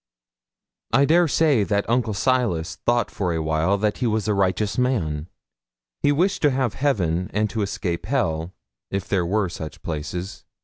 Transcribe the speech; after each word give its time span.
I 0.93 1.05
dare 1.05 1.27
say 1.27 1.63
that 1.63 1.87
Uncle 1.87 2.15
Silas 2.15 2.77
thought 2.87 3.11
for 3.11 3.33
a 3.35 3.43
while 3.43 3.77
that 3.77 3.99
he 3.99 4.07
was 4.07 4.27
a 4.27 4.33
righteous 4.33 4.75
man. 4.79 5.29
He 6.01 6.11
wished 6.11 6.41
to 6.41 6.49
have 6.49 6.73
heaven 6.73 7.29
and 7.35 7.47
to 7.51 7.61
escape 7.61 8.07
hell, 8.07 8.55
if 8.89 9.07
there 9.07 9.27
were 9.27 9.47
such 9.47 9.83
places. 9.83 10.43